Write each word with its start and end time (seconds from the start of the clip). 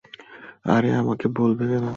আরে, 0.65 0.89
আমাকে 0.95 1.27
বলবে 1.37 1.63
কেন? 1.71 1.85